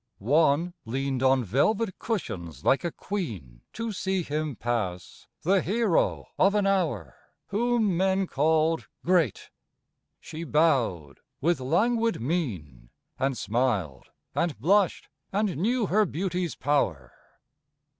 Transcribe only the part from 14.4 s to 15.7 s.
blushed, and